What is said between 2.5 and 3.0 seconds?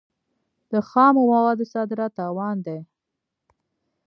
دی.